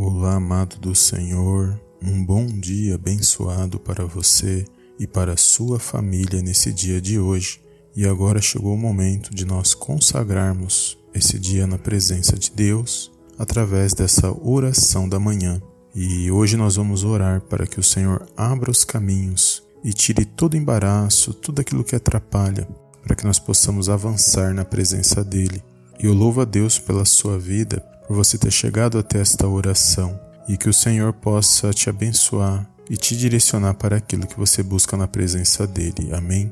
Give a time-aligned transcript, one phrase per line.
[0.00, 4.64] Olá, amado do Senhor, um bom dia abençoado para você
[4.96, 7.60] e para sua família nesse dia de hoje.
[7.96, 13.92] E agora chegou o momento de nós consagrarmos esse dia na presença de Deus através
[13.92, 15.60] dessa oração da manhã.
[15.92, 20.56] E hoje nós vamos orar para que o Senhor abra os caminhos e tire todo
[20.56, 22.68] embaraço, tudo aquilo que atrapalha,
[23.02, 25.60] para que nós possamos avançar na presença dele.
[25.98, 30.18] E eu louvo a Deus pela sua vida, por você ter chegado até esta oração
[30.48, 34.96] e que o Senhor possa te abençoar e te direcionar para aquilo que você busca
[34.96, 36.14] na presença dele.
[36.14, 36.50] Amém.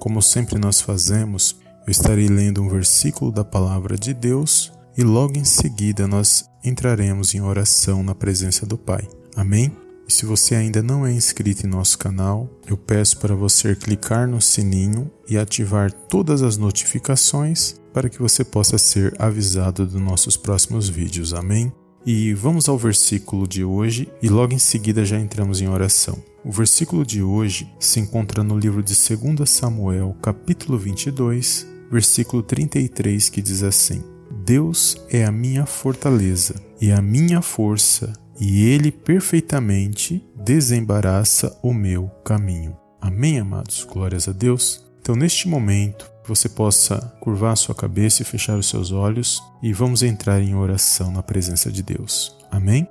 [0.00, 5.38] Como sempre nós fazemos, eu estarei lendo um versículo da palavra de Deus e logo
[5.38, 9.08] em seguida nós entraremos em oração na presença do Pai.
[9.36, 9.85] Amém?
[10.08, 14.28] E se você ainda não é inscrito em nosso canal, eu peço para você clicar
[14.28, 20.36] no sininho e ativar todas as notificações para que você possa ser avisado dos nossos
[20.36, 21.34] próximos vídeos.
[21.34, 21.72] Amém?
[22.04, 26.22] E vamos ao versículo de hoje e logo em seguida já entramos em oração.
[26.44, 33.28] O versículo de hoje se encontra no livro de 2 Samuel, capítulo 22, versículo 33,
[33.28, 34.04] que diz assim:
[34.36, 42.08] Deus é a minha fortaleza e a minha força, e ele perfeitamente desembaraça o meu
[42.24, 42.76] caminho.
[43.00, 43.84] Amém, amados?
[43.84, 44.84] Glórias a Deus.
[45.00, 50.02] Então, neste momento, você possa curvar sua cabeça e fechar os seus olhos e vamos
[50.02, 52.36] entrar em oração na presença de Deus.
[52.50, 52.86] Amém?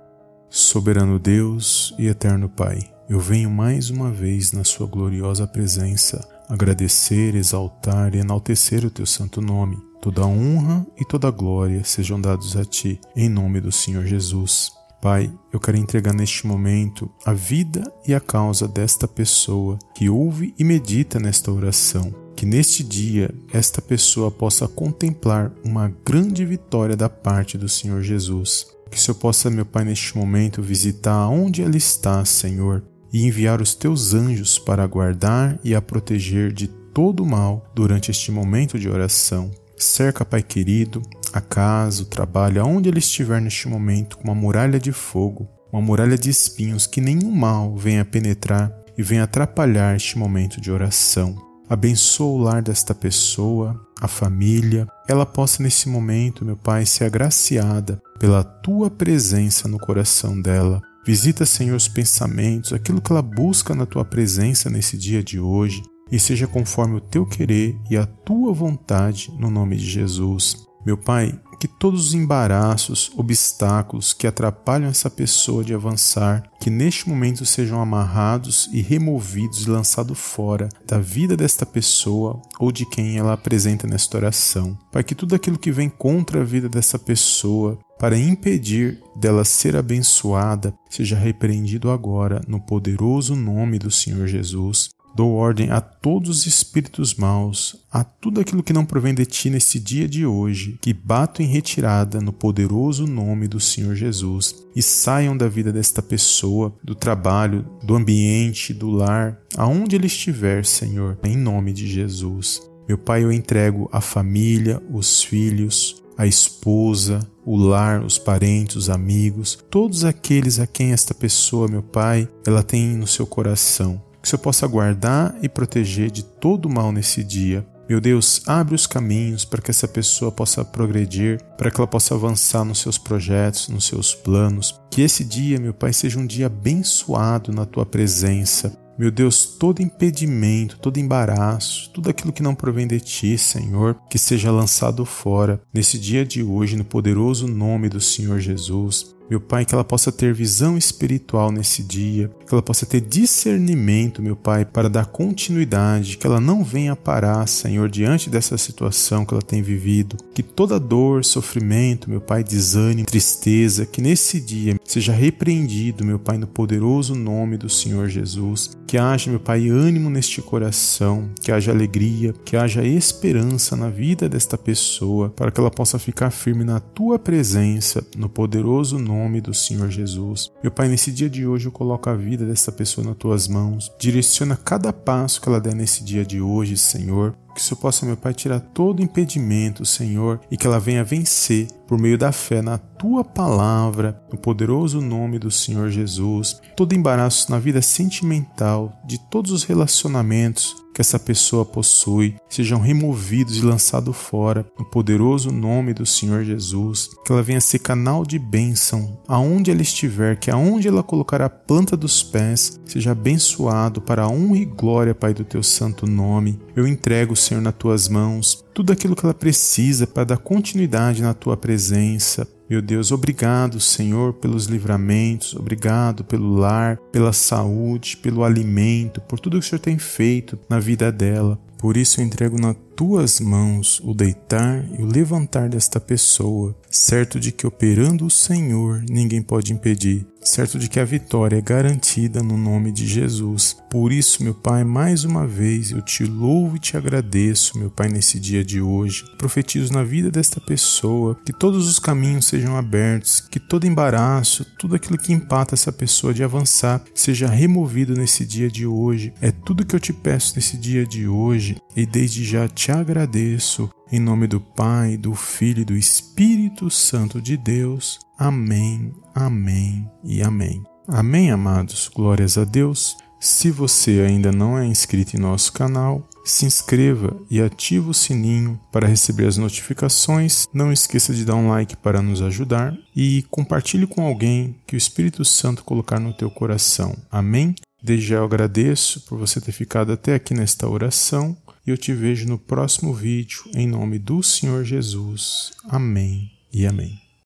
[0.50, 2.80] Soberano Deus e eterno Pai,
[3.10, 9.06] eu venho mais uma vez na Sua gloriosa presença agradecer, exaltar e enaltecer o Teu
[9.06, 9.78] santo nome.
[10.06, 14.72] Toda honra e toda glória sejam dados a Ti, em nome do Senhor Jesus.
[15.02, 20.54] Pai, eu quero entregar neste momento a vida e a causa desta pessoa que ouve
[20.60, 27.10] e medita nesta oração que neste dia esta pessoa possa contemplar uma grande vitória da
[27.10, 28.68] parte do Senhor Jesus.
[28.92, 33.60] Que o Senhor possa, meu Pai, neste momento visitar onde ela está, Senhor, e enviar
[33.60, 38.78] os teus anjos para guardar e a proteger de todo o mal durante este momento
[38.78, 39.50] de oração.
[39.78, 41.02] Cerca, Pai querido,
[41.34, 45.82] a casa, o trabalho, aonde ele estiver neste momento, com uma muralha de fogo, uma
[45.82, 51.36] muralha de espinhos, que nenhum mal venha penetrar e venha atrapalhar este momento de oração.
[51.68, 58.02] Abençoa o lar desta pessoa, a família, ela possa nesse momento, meu Pai, ser agraciada
[58.20, 60.82] pela tua presença no coração dela.
[61.06, 65.82] Visita, Senhor, os pensamentos, aquilo que ela busca na tua presença nesse dia de hoje,
[66.12, 70.66] e seja conforme o teu querer e a tua vontade, no nome de Jesus.
[70.86, 77.10] Meu Pai, que todos os embaraços, obstáculos que atrapalham essa pessoa de avançar, que neste
[77.10, 83.18] momento sejam amarrados e removidos e lançados fora da vida desta pessoa ou de quem
[83.18, 84.78] ela apresenta nesta oração.
[84.92, 89.76] Pai, que tudo aquilo que vem contra a vida dessa pessoa para impedir dela ser
[89.76, 94.90] abençoada seja repreendido agora no poderoso nome do Senhor Jesus.
[95.16, 99.50] Dou ordem a todos os espíritos maus, a tudo aquilo que não provém de ti
[99.50, 104.82] nesse dia de hoje, que batam em retirada no poderoso nome do Senhor Jesus e
[104.82, 111.18] saiam da vida desta pessoa, do trabalho, do ambiente, do lar, aonde ele estiver, Senhor,
[111.24, 112.62] em nome de Jesus.
[112.86, 118.90] Meu Pai, eu entrego a família, os filhos, a esposa, o lar, os parentes, os
[118.90, 124.28] amigos, todos aqueles a quem esta pessoa, meu Pai, ela tem no seu coração que
[124.28, 127.64] o Senhor possa guardar e proteger de todo mal nesse dia.
[127.88, 132.16] Meu Deus, abre os caminhos para que essa pessoa possa progredir, para que ela possa
[132.16, 134.82] avançar nos seus projetos, nos seus planos.
[134.90, 138.76] Que esse dia, meu Pai, seja um dia abençoado na tua presença.
[138.98, 144.18] Meu Deus, todo impedimento, todo embaraço, tudo aquilo que não provém de ti, Senhor, que
[144.18, 149.14] seja lançado fora nesse dia de hoje, no poderoso nome do Senhor Jesus.
[149.30, 154.22] Meu Pai, que ela possa ter visão espiritual nesse dia, que ela possa ter discernimento,
[154.22, 159.34] meu Pai, para dar continuidade, que ela não venha parar, Senhor, diante dessa situação que
[159.34, 165.12] ela tem vivido, que toda dor, sofrimento, meu Pai, desânimo, tristeza, que nesse dia seja
[165.12, 170.42] repreendido, meu Pai, no poderoso nome do Senhor Jesus, que haja, meu Pai, ânimo neste
[170.42, 175.98] coração, que haja alegria, que haja esperança na vida desta pessoa, para que ela possa
[175.98, 180.52] ficar firme na tua presença, no poderoso nome do Senhor Jesus.
[180.62, 183.92] Meu Pai, nesse dia de hoje eu coloco a vida dessa pessoa nas tuas mãos.
[184.00, 187.36] Direciona cada passo que ela der nesse dia de hoje, Senhor.
[187.56, 191.68] Que o Senhor possa, meu Pai, tirar todo impedimento, Senhor, e que ela venha vencer
[191.88, 197.50] por meio da fé na tua palavra, no poderoso nome do Senhor Jesus, todo embaraço
[197.50, 204.16] na vida sentimental, de todos os relacionamentos que essa pessoa possui, sejam removidos e lançados
[204.16, 209.70] fora, no poderoso nome do Senhor Jesus, que ela venha ser canal de bênção aonde
[209.70, 214.58] ela estiver, que aonde ela colocar a planta dos pés, seja abençoado para a honra
[214.58, 216.62] e glória, Pai, do teu santo nome.
[216.74, 221.34] Eu entrego, Senhor, nas tuas mãos tudo aquilo que ela precisa para dar continuidade na
[221.34, 222.48] tua presença.
[222.70, 229.60] Meu Deus, obrigado, Senhor, pelos livramentos, obrigado pelo lar, pela saúde, pelo alimento, por tudo
[229.60, 231.60] que o Senhor tem feito na vida dela.
[231.78, 237.40] Por isso eu entrego nas tuas mãos o deitar e o levantar desta pessoa, certo
[237.40, 242.42] de que operando o Senhor ninguém pode impedir, certo de que a vitória é garantida
[242.42, 243.76] no nome de Jesus.
[243.90, 248.08] Por isso, meu Pai, mais uma vez eu te louvo e te agradeço, meu Pai,
[248.08, 249.26] nesse dia de hoje.
[249.38, 254.96] Profetizo na vida desta pessoa que todos os caminhos sejam abertos, que todo embaraço, tudo
[254.96, 259.34] aquilo que empata essa pessoa de avançar, seja removido nesse dia de hoje.
[259.42, 263.90] É tudo que eu te peço nesse dia de hoje e desde já te agradeço.
[264.12, 268.25] Em nome do Pai, do Filho e do Espírito Santo de Deus.
[268.38, 270.84] Amém, amém e amém.
[271.08, 272.10] Amém, amados.
[272.14, 273.16] Glórias a Deus.
[273.40, 278.80] Se você ainda não é inscrito em nosso canal, se inscreva e ative o sininho
[278.92, 280.68] para receber as notificações.
[280.74, 284.98] Não esqueça de dar um like para nos ajudar e compartilhe com alguém que o
[284.98, 287.16] Espírito Santo colocar no teu coração.
[287.32, 287.76] Amém?
[288.02, 292.14] Desde já eu agradeço por você ter ficado até aqui nesta oração e eu te
[292.14, 295.72] vejo no próximo vídeo em nome do Senhor Jesus.
[295.90, 297.25] Amém e amém.